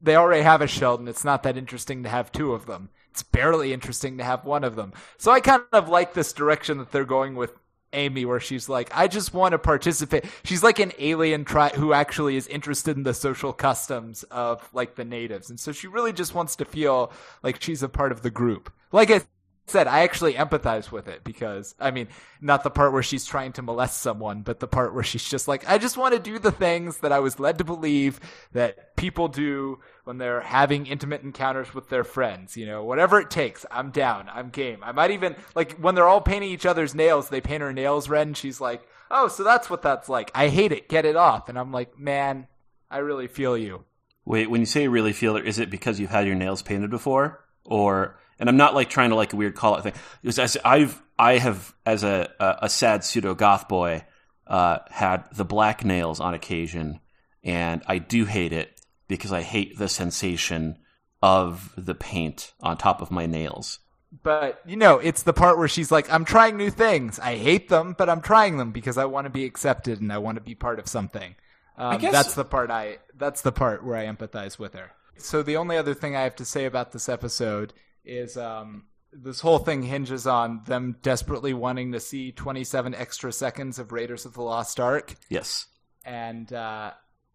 [0.01, 1.07] they already have a Sheldon.
[1.07, 2.89] It's not that interesting to have two of them.
[3.11, 4.93] It's barely interesting to have one of them.
[5.17, 7.53] So I kind of like this direction that they're going with
[7.93, 10.25] Amy, where she's like, I just want to participate.
[10.43, 14.95] She's like an alien tri- who actually is interested in the social customs of like
[14.95, 15.49] the natives.
[15.49, 17.11] And so she really just wants to feel
[17.43, 18.71] like she's a part of the group.
[18.91, 19.21] Like I
[19.67, 22.07] said, I actually empathize with it because, I mean,
[22.39, 25.47] not the part where she's trying to molest someone, but the part where she's just
[25.47, 28.21] like, I just want to do the things that I was led to believe
[28.53, 32.55] that people do when they're having intimate encounters with their friends.
[32.55, 34.29] You know, whatever it takes, I'm down.
[34.33, 34.79] I'm game.
[34.83, 38.07] I might even, like, when they're all painting each other's nails, they paint her nails
[38.07, 40.31] red and she's like, oh, so that's what that's like.
[40.33, 40.87] I hate it.
[40.87, 41.49] Get it off.
[41.49, 42.47] And I'm like, man,
[42.89, 43.83] I really feel you.
[44.23, 46.89] Wait, when you say really feel it, is it because you've had your nails painted
[46.89, 48.17] before, or?
[48.39, 49.93] And I'm not like trying to like a weird call out thing.
[50.21, 54.05] Because as I've I have as a a, a sad pseudo goth boy
[54.45, 56.99] uh, had the black nails on occasion,
[57.43, 60.77] and I do hate it because I hate the sensation
[61.21, 63.79] of the paint on top of my nails.
[64.23, 67.19] But you know, it's the part where she's like, "I'm trying new things.
[67.19, 70.17] I hate them, but I'm trying them because I want to be accepted and I
[70.19, 71.35] want to be part of something."
[71.77, 72.99] Um, guess- that's the part I.
[73.15, 74.91] That's the part where I empathize with her.
[75.17, 77.73] So the only other thing I have to say about this episode
[78.07, 83.79] is um, this whole thing hinges on them desperately wanting to see 27 extra seconds
[83.79, 85.67] of Raiders of the Lost Ark Yes.
[86.05, 86.91] and uh,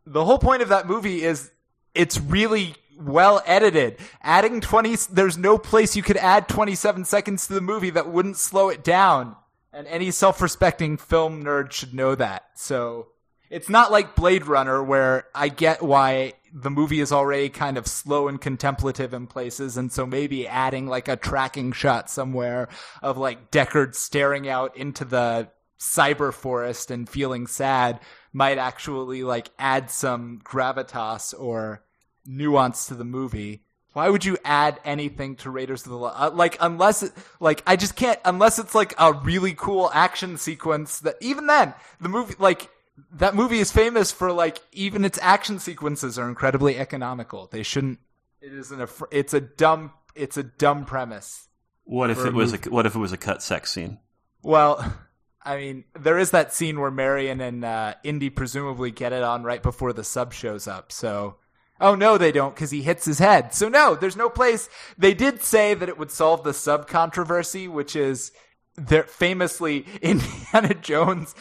[0.07, 1.51] the whole point of that movie is
[1.95, 3.99] it's really well edited.
[4.23, 8.37] Adding 20, there's no place you could add 27 seconds to the movie that wouldn't
[8.37, 9.37] slow it down.
[9.73, 12.45] And any self-respecting film nerd should know that.
[12.55, 13.09] So
[13.49, 17.87] it's not like Blade Runner where I get why the movie is already kind of
[17.87, 19.77] slow and contemplative in places.
[19.77, 22.69] And so maybe adding like a tracking shot somewhere
[23.01, 25.49] of like Deckard staring out into the
[25.81, 28.01] cyber forest and feeling sad
[28.33, 31.83] might actually like add some gravitas or
[32.27, 33.65] nuance to the movie.
[33.95, 36.17] Why would you add anything to Raiders of the Lost?
[36.19, 40.39] Uh, like unless it, like I just can't unless it's like a really cool action
[40.39, 42.71] sequence that even then the movie like
[43.13, 47.49] that movie is famous for like even its action sequences are incredibly economical.
[47.51, 47.99] They shouldn't.
[48.41, 48.89] It isn't a.
[49.11, 49.93] It's a dumb.
[50.15, 51.49] It's a dumb premise.
[51.85, 53.99] What if it was a what if it was a cut sex scene?
[54.43, 54.95] Well,
[55.43, 59.43] I mean, there is that scene where Marion and uh, Indy presumably get it on
[59.43, 60.93] right before the sub shows up.
[60.93, 61.37] So
[61.83, 63.53] Oh no, they don't because he hits his head.
[63.53, 64.69] So no, there's no place.
[64.97, 68.31] They did say that it would solve the sub controversy, which is
[68.77, 71.35] they're famously Indiana Jones,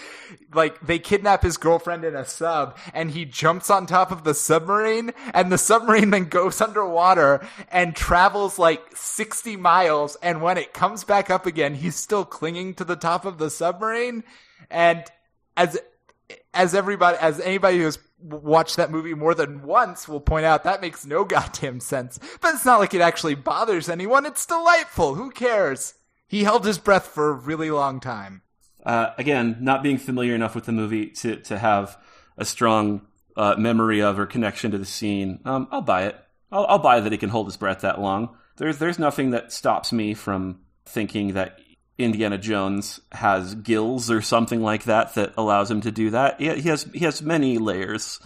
[0.54, 4.34] like they kidnap his girlfriend in a sub and he jumps on top of the
[4.34, 10.18] submarine and the submarine then goes underwater and travels like 60 miles.
[10.22, 13.50] And when it comes back up again, he's still clinging to the top of the
[13.50, 14.24] submarine.
[14.70, 15.04] And
[15.56, 15.80] as,
[16.54, 20.82] as everybody, as anybody who's watched that movie more than once will point out that
[20.82, 22.20] makes no goddamn sense.
[22.42, 24.26] But it's not like it actually bothers anyone.
[24.26, 25.16] It's delightful.
[25.16, 25.94] Who cares?
[26.32, 28.42] He held his breath for a really long time.
[28.86, 31.98] Uh, again, not being familiar enough with the movie to, to have
[32.38, 33.02] a strong
[33.36, 36.16] uh, memory of or connection to the scene, um, I'll buy it.
[36.50, 38.38] I'll, I'll buy that he can hold his breath that long.
[38.56, 41.60] There's there's nothing that stops me from thinking that
[41.98, 46.40] Indiana Jones has gills or something like that that allows him to do that.
[46.40, 48.22] He, he has he has many layers.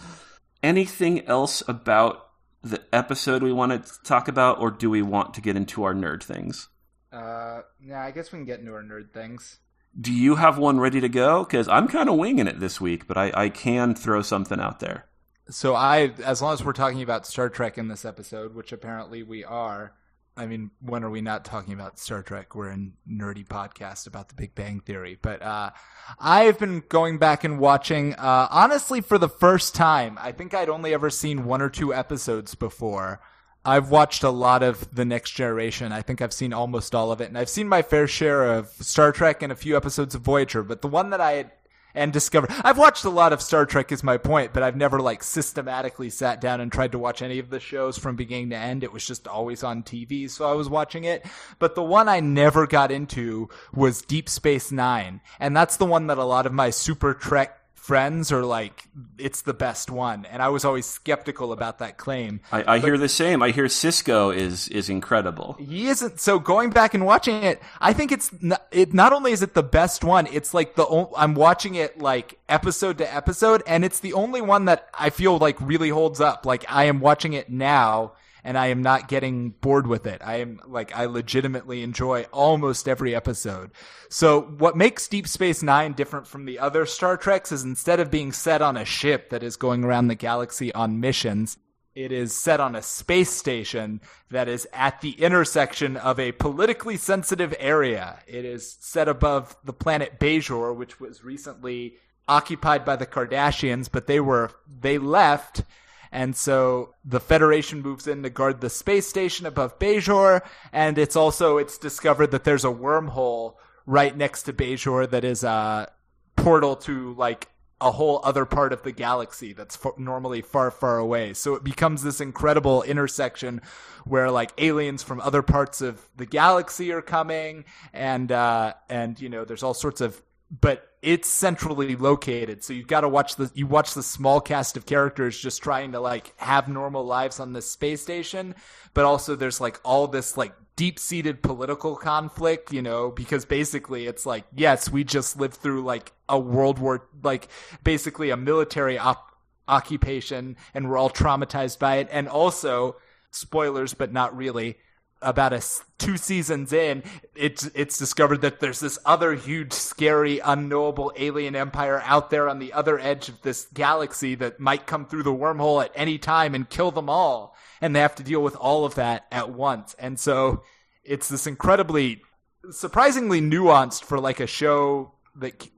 [0.62, 2.24] Anything else about
[2.62, 5.92] the episode we want to talk about, or do we want to get into our
[5.92, 6.68] nerd things?
[7.16, 9.58] Uh, yeah, I guess we can get into our nerd things.
[9.98, 11.44] Do you have one ready to go?
[11.44, 14.80] Because I'm kind of winging it this week, but I, I can throw something out
[14.80, 15.06] there.
[15.48, 19.22] So I, as long as we're talking about Star Trek in this episode, which apparently
[19.22, 19.94] we are,
[20.36, 22.54] I mean, when are we not talking about Star Trek?
[22.54, 25.18] We're in nerdy podcast about the Big Bang Theory.
[25.22, 25.70] But uh,
[26.18, 30.18] I've been going back and watching, uh, honestly, for the first time.
[30.20, 33.20] I think I'd only ever seen one or two episodes before.
[33.66, 35.92] I've watched a lot of The Next Generation.
[35.92, 37.28] I think I've seen almost all of it.
[37.28, 40.62] And I've seen my fair share of Star Trek and a few episodes of Voyager.
[40.62, 41.50] But the one that I had
[41.96, 42.52] and discovered.
[42.62, 46.10] I've watched a lot of Star Trek is my point, but I've never like systematically
[46.10, 48.84] sat down and tried to watch any of the shows from beginning to end.
[48.84, 51.24] It was just always on TV, so I was watching it.
[51.58, 56.06] But the one I never got into was Deep Space Nine, and that's the one
[56.08, 60.24] that a lot of my Super Trek friends are like it's the best one.
[60.24, 62.40] And i was always skeptical about that claim.
[62.50, 63.42] I, I hear the same.
[63.42, 65.56] I hear Sisko is is incredible.
[65.58, 66.18] He isn't.
[66.18, 69.54] So going back and watching it i think it's not, it not only is it
[69.54, 74.00] the best one it's like the i'm watching it like episode to episode and it's
[74.00, 76.46] the only one that i feel like really holds up.
[76.46, 78.12] Like i am watching it now
[78.46, 80.22] and I am not getting bored with it.
[80.24, 83.72] I am like, I legitimately enjoy almost every episode.
[84.08, 88.08] So what makes Deep Space Nine different from the other Star Treks is instead of
[88.08, 91.58] being set on a ship that is going around the galaxy on missions,
[91.96, 96.96] it is set on a space station that is at the intersection of a politically
[96.96, 98.20] sensitive area.
[98.28, 101.96] It is set above the planet Bajor, which was recently
[102.28, 105.64] occupied by the Cardassians, but they were, they left
[106.12, 110.42] and so the Federation moves in to guard the space station above Bajor,
[110.72, 113.54] and it's also it's discovered that there's a wormhole
[113.86, 115.90] right next to Bajor that is a
[116.36, 117.48] portal to like
[117.80, 121.34] a whole other part of the galaxy that's f- normally far, far away.
[121.34, 123.60] So it becomes this incredible intersection
[124.04, 129.28] where like aliens from other parts of the galaxy are coming, and uh, and you
[129.28, 133.50] know there's all sorts of but it's centrally located so you've got to watch the
[133.54, 137.52] you watch the small cast of characters just trying to like have normal lives on
[137.52, 138.54] this space station
[138.94, 144.26] but also there's like all this like deep-seated political conflict you know because basically it's
[144.26, 147.48] like yes we just lived through like a world war like
[147.82, 149.32] basically a military op-
[149.68, 152.96] occupation and we're all traumatized by it and also
[153.30, 154.76] spoilers but not really
[155.22, 155.62] about a
[155.98, 157.02] two seasons in,
[157.34, 162.58] it's it's discovered that there's this other huge, scary, unknowable alien empire out there on
[162.58, 166.54] the other edge of this galaxy that might come through the wormhole at any time
[166.54, 169.94] and kill them all, and they have to deal with all of that at once.
[169.98, 170.62] And so
[171.02, 172.22] it's this incredibly,
[172.70, 175.68] surprisingly nuanced for like a show that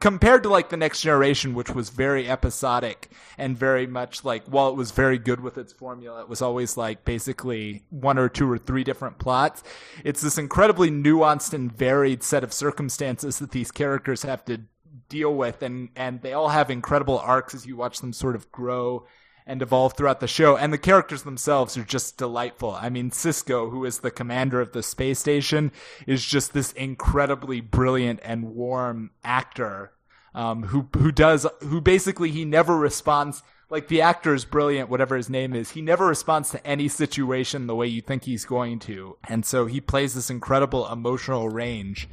[0.00, 4.68] compared to like the next generation which was very episodic and very much like while
[4.68, 8.50] it was very good with its formula it was always like basically one or two
[8.50, 9.62] or three different plots.
[10.02, 14.62] It's this incredibly nuanced and varied set of circumstances that these characters have to
[15.08, 18.50] deal with and and they all have incredible arcs as you watch them sort of
[18.50, 19.06] grow
[19.46, 20.56] and evolve throughout the show.
[20.56, 22.72] And the characters themselves are just delightful.
[22.72, 25.70] I mean, Sisko, who is the commander of the space station,
[26.06, 29.92] is just this incredibly brilliant and warm actor.
[30.34, 35.16] Um, who who does who basically he never responds like the actor is brilliant whatever
[35.16, 38.78] his name is he never responds to any situation the way you think he's going
[38.80, 42.06] to and so he plays this incredible emotional range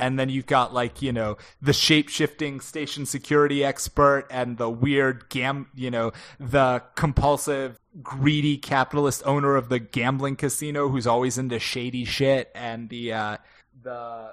[0.00, 4.68] and then you've got like you know the shape shifting station security expert and the
[4.68, 11.38] weird gam you know the compulsive greedy capitalist owner of the gambling casino who's always
[11.38, 13.36] into shady shit and the uh
[13.82, 14.32] the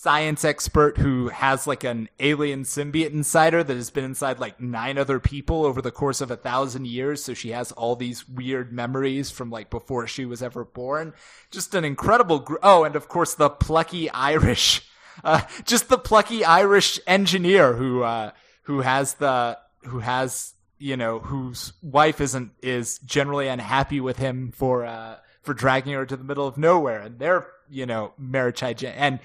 [0.00, 4.60] science expert who has like an alien symbiote inside her that has been inside like
[4.60, 7.24] nine other people over the course of a thousand years.
[7.24, 11.14] So she has all these weird memories from like before she was ever born.
[11.50, 12.38] Just an incredible.
[12.38, 14.87] Gr- oh, and of course the plucky Irish,
[15.24, 21.18] uh, just the plucky Irish engineer who, uh, who has the, who has, you know,
[21.18, 26.24] whose wife isn't, is generally unhappy with him for, uh, for dragging her to the
[26.24, 28.92] middle of nowhere and their, you know, marriage hygiene.
[28.96, 29.20] And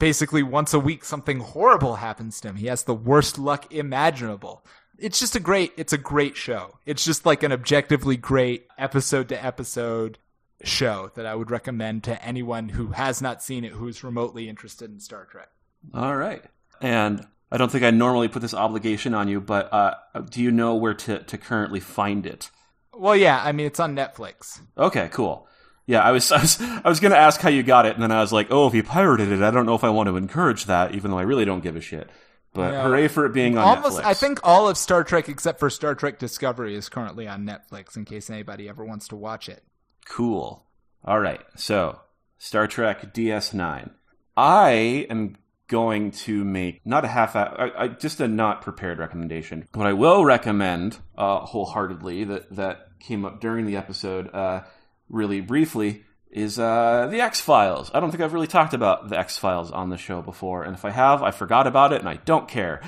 [0.00, 2.56] basically once a week something horrible happens to him.
[2.56, 4.64] He has the worst luck imaginable.
[4.98, 6.78] It's just a great it's a great show.
[6.84, 10.18] It's just like an objectively great episode to episode
[10.62, 14.90] show that I would recommend to anyone who has not seen it who's remotely interested
[14.90, 15.48] in Star Trek.
[15.94, 16.44] All right.
[16.80, 19.94] And I don't think I normally put this obligation on you, but uh,
[20.30, 22.50] do you know where to, to currently find it?
[22.94, 24.60] Well, yeah, I mean it's on Netflix.
[24.76, 25.46] Okay, cool.
[25.86, 28.12] Yeah, I was I was I was gonna ask how you got it, and then
[28.12, 30.16] I was like, oh, if you pirated it, I don't know if I want to
[30.16, 32.08] encourage that, even though I really don't give a shit.
[32.52, 32.82] But Yeah.
[32.82, 34.04] hooray for it being on Almost Netflix.
[34.04, 37.96] I think all of Star Trek except for Star Trek Discovery is currently on Netflix
[37.96, 39.62] in case anybody ever wants to watch it.
[40.10, 40.66] Cool.
[41.04, 41.40] All right.
[41.54, 42.00] So,
[42.36, 43.90] Star Trek DS9.
[44.36, 44.70] I
[45.08, 45.36] am
[45.68, 49.68] going to make not a half, I, I, just a not prepared recommendation.
[49.72, 54.62] What I will recommend uh, wholeheartedly that that came up during the episode, uh,
[55.08, 56.02] really briefly,
[56.32, 57.92] is uh, the X Files.
[57.94, 60.74] I don't think I've really talked about the X Files on the show before, and
[60.74, 62.82] if I have, I forgot about it, and I don't care.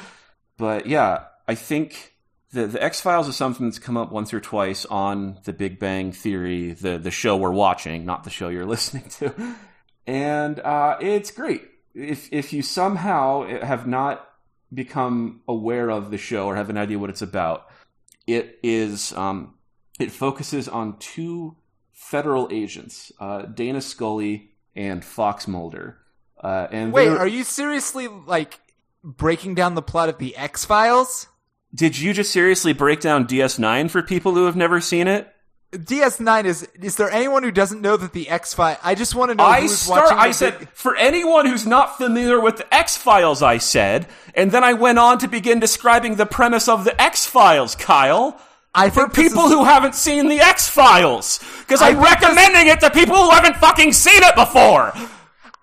[0.58, 2.11] But yeah, I think
[2.52, 5.78] the the X Files is something that's come up once or twice on the Big
[5.78, 9.56] Bang Theory, the the show we're watching, not the show you're listening to,
[10.06, 11.62] and uh, it's great.
[11.94, 14.28] If if you somehow have not
[14.72, 17.66] become aware of the show or have an idea what it's about,
[18.26, 19.54] it is um,
[19.98, 21.56] it focuses on two
[21.92, 25.98] federal agents, uh, Dana Scully and Fox Mulder.
[26.42, 28.60] Uh, and Wait, are you seriously like
[29.04, 31.28] breaking down the plot of the X Files?
[31.74, 35.28] Did you just seriously break down DS9 for people who have never seen it?
[35.72, 36.68] DS9 is.
[36.82, 38.76] Is there anyone who doesn't know that the X Files?
[38.82, 39.44] I just want to know.
[39.44, 40.02] I who's start.
[40.04, 43.42] watching I said big- for anyone who's not familiar with the X Files.
[43.42, 47.24] I said, and then I went on to begin describing the premise of the X
[47.24, 47.74] Files.
[47.74, 48.38] Kyle,
[48.74, 52.66] I for people is- who haven't seen the X Files, because I'm think this- recommending
[52.66, 54.92] it to people who haven't fucking seen it before.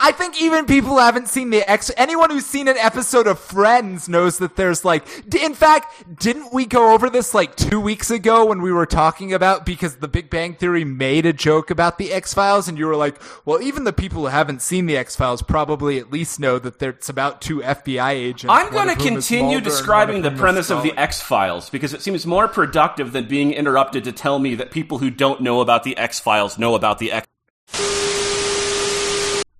[0.01, 3.37] I think even people who haven't seen the X, anyone who's seen an episode of
[3.37, 7.81] Friends knows that there's like, d- in fact, didn't we go over this like two
[7.81, 11.69] weeks ago when we were talking about, because the Big Bang Theory made a joke
[11.69, 14.85] about the X Files and you were like, well, even the people who haven't seen
[14.85, 18.45] the X Files probably at least know that it's about two FBI agents.
[18.47, 21.93] I'm going to continue Mulder and one describing the premise of the X Files because
[21.93, 25.59] it seems more productive than being interrupted to tell me that people who don't know
[25.59, 28.08] about the X Files know about the X.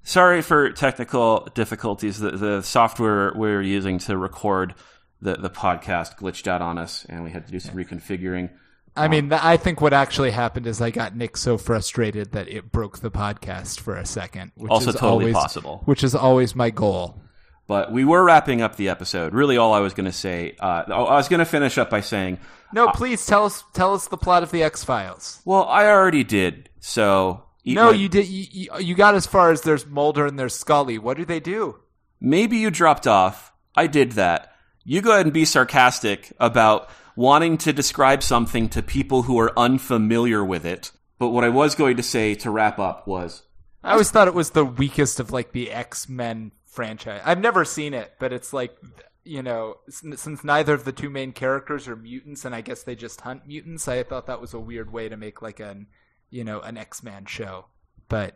[0.09, 2.19] Sorry for technical difficulties.
[2.19, 4.73] The, the software we're using to record
[5.21, 8.49] the, the podcast glitched out on us, and we had to do some reconfiguring.
[8.95, 12.47] I mean, th- I think what actually happened is I got Nick so frustrated that
[12.47, 14.51] it broke the podcast for a second.
[14.55, 15.83] Which Also is totally always, possible.
[15.85, 17.21] Which is always my goal.
[17.67, 19.35] But we were wrapping up the episode.
[19.35, 22.01] Really, all I was going to say, uh, I was going to finish up by
[22.01, 22.39] saying,
[22.73, 25.39] No, please tell us tell us the plot of the X Files.
[25.45, 26.71] well, I already did.
[26.79, 27.43] So
[27.75, 28.27] No, my- you did.
[28.27, 30.97] You, you, got as far as there's Mulder and there's Scully.
[30.97, 31.79] What do they do?
[32.21, 33.53] Maybe you dropped off.
[33.75, 34.53] I did that.
[34.83, 39.57] You go ahead and be sarcastic about wanting to describe something to people who are
[39.57, 40.91] unfamiliar with it.
[41.17, 43.43] But what I was going to say to wrap up was
[43.83, 47.21] I always thought it was the weakest of like the X Men franchise.
[47.25, 48.75] I've never seen it, but it's like
[49.23, 52.95] you know, since neither of the two main characters are mutants, and I guess they
[52.95, 53.87] just hunt mutants.
[53.87, 55.87] I thought that was a weird way to make like an
[56.29, 57.65] you know an X Man show.
[58.07, 58.35] But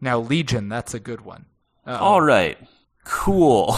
[0.00, 1.46] now Legion, that's a good one.
[1.86, 2.04] Uh-oh.
[2.04, 2.58] All right.
[3.04, 3.76] Cool.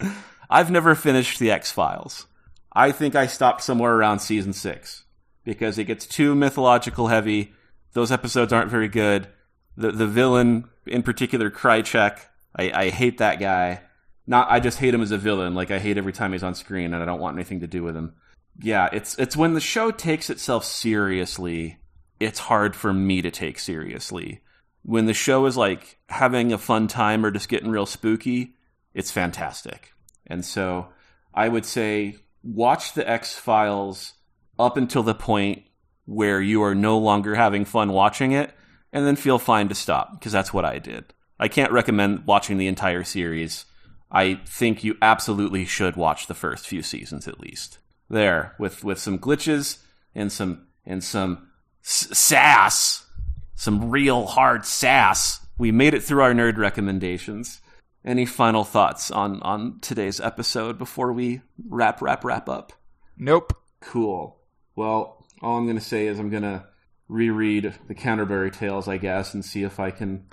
[0.50, 2.26] I've never finished the X Files.
[2.72, 5.04] I think I stopped somewhere around season six
[5.44, 7.52] because it gets too mythological heavy.
[7.92, 9.28] Those episodes aren't very good.
[9.76, 12.18] The the villain, in particular, Krychek,
[12.56, 13.82] I, I hate that guy.
[14.26, 15.54] Not I just hate him as a villain.
[15.54, 17.82] Like I hate every time he's on screen, and I don't want anything to do
[17.82, 18.14] with him.
[18.60, 21.78] Yeah, it's it's when the show takes itself seriously,
[22.20, 24.40] it's hard for me to take seriously
[24.84, 28.54] when the show is like having a fun time or just getting real spooky,
[28.92, 29.92] it's fantastic.
[30.26, 30.88] And so
[31.32, 34.12] I would say watch the X Files
[34.58, 35.62] up until the point
[36.04, 38.52] where you are no longer having fun watching it,
[38.92, 41.14] and then feel fine to stop, because that's what I did.
[41.40, 43.64] I can't recommend watching the entire series.
[44.12, 47.78] I think you absolutely should watch the first few seasons at least.
[48.10, 49.78] There, with with some glitches
[50.14, 51.48] and some and some
[51.84, 53.06] s- sass
[53.54, 55.40] some real hard sass.
[55.58, 57.60] We made it through our nerd recommendations.
[58.04, 62.72] any final thoughts on on today's episode before we wrap wrap wrap up?
[63.16, 63.52] Nope.
[63.80, 64.36] Cool.
[64.76, 66.64] Well, all I'm going to say is I'm going to
[67.08, 70.26] reread the Canterbury Tales, I guess, and see if I can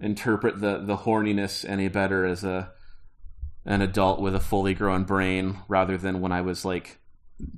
[0.00, 2.72] interpret the the horniness any better as a
[3.66, 6.98] an adult with a fully grown brain rather than when I was like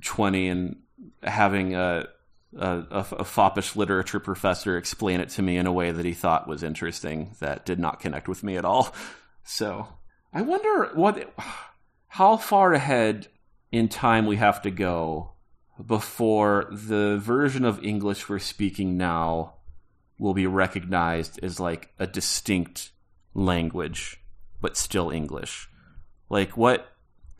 [0.01, 0.75] 20 and
[1.21, 1.73] having
[2.57, 6.13] a a, a, foppish literature professor explain it to me in a way that he
[6.13, 8.93] thought was interesting that did not connect with me at all.
[9.45, 9.89] So
[10.31, 11.33] I wonder what,
[12.07, 13.27] how far ahead
[13.73, 15.33] in time we have to go
[15.85, 19.55] before the version of English we're speaking now
[20.17, 22.91] will be recognized as like a distinct
[23.33, 24.21] language,
[24.61, 25.69] but still English.
[26.29, 26.87] Like what,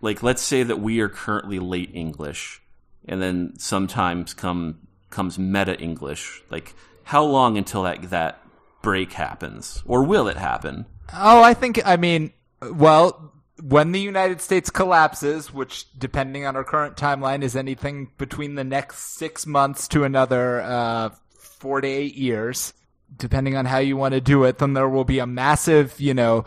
[0.01, 2.61] like let's say that we are currently late English,
[3.07, 6.43] and then sometimes come comes meta English.
[6.49, 8.41] Like how long until that that
[8.82, 10.86] break happens, or will it happen?
[11.14, 16.64] Oh, I think I mean, well, when the United States collapses, which depending on our
[16.64, 22.16] current timeline is anything between the next six months to another uh, four to eight
[22.16, 22.74] years,
[23.16, 26.14] depending on how you want to do it, then there will be a massive, you
[26.14, 26.45] know,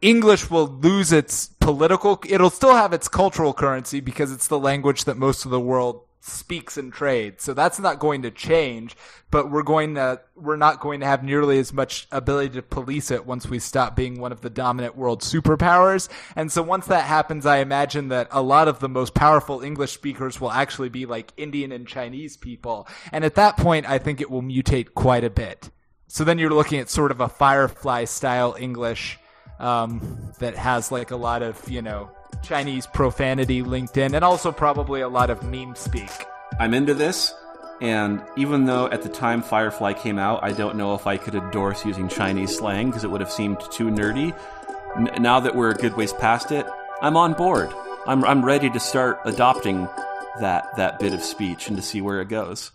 [0.00, 5.04] English will lose its political, it'll still have its cultural currency because it's the language
[5.04, 7.42] that most of the world speaks and trades.
[7.42, 8.96] So that's not going to change,
[9.30, 13.10] but we're going to, we're not going to have nearly as much ability to police
[13.10, 16.08] it once we stop being one of the dominant world superpowers.
[16.36, 19.92] And so once that happens, I imagine that a lot of the most powerful English
[19.92, 22.86] speakers will actually be like Indian and Chinese people.
[23.12, 25.70] And at that point, I think it will mutate quite a bit.
[26.06, 29.18] So then you're looking at sort of a Firefly style English,
[29.60, 32.10] um, that has like a lot of, you know,
[32.42, 36.10] Chinese profanity linked in, and also probably a lot of meme speak.
[36.58, 37.34] I'm into this,
[37.80, 41.34] and even though at the time Firefly came out, I don't know if I could
[41.34, 44.36] endorse using Chinese slang because it would have seemed too nerdy.
[44.96, 46.66] N- now that we're a good ways past it,
[47.00, 47.72] I'm on board.
[48.06, 49.88] I'm, I'm ready to start adopting
[50.40, 52.70] that that bit of speech and to see where it goes.